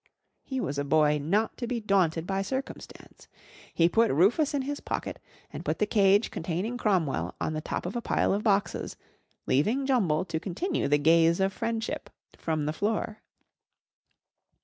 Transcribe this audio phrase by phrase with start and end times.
[0.41, 3.27] He was a boy not to be daunted by circumstance.
[3.71, 5.19] He put Rufus in his pocket
[5.53, 8.97] and put the cage containing Cromwell on the top of a pile of boxes,
[9.45, 13.19] leaving Jumble to continue the gaze of friendship from the floor.